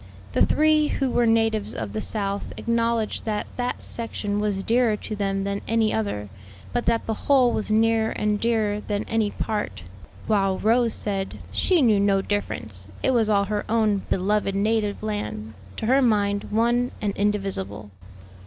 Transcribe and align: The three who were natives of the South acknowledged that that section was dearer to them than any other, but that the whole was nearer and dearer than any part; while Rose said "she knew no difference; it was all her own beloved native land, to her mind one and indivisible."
The 0.31 0.43
three 0.43 0.87
who 0.87 1.11
were 1.11 1.27
natives 1.27 1.75
of 1.75 1.93
the 1.93 2.01
South 2.01 2.53
acknowledged 2.57 3.23
that 3.25 3.45
that 3.57 3.83
section 3.83 4.39
was 4.39 4.63
dearer 4.63 4.97
to 4.97 5.15
them 5.15 5.43
than 5.43 5.61
any 5.67 5.93
other, 5.93 6.27
but 6.73 6.87
that 6.87 7.05
the 7.05 7.13
whole 7.29 7.51
was 7.53 7.69
nearer 7.69 8.09
and 8.09 8.39
dearer 8.39 8.79
than 8.81 9.03
any 9.03 9.29
part; 9.29 9.83
while 10.25 10.57
Rose 10.57 10.95
said 10.95 11.37
"she 11.51 11.83
knew 11.83 11.99
no 11.99 12.19
difference; 12.19 12.87
it 13.03 13.11
was 13.11 13.29
all 13.29 13.43
her 13.43 13.63
own 13.69 13.97
beloved 14.09 14.55
native 14.55 15.03
land, 15.03 15.53
to 15.77 15.85
her 15.85 16.01
mind 16.01 16.45
one 16.49 16.89
and 16.99 17.15
indivisible." 17.15 17.91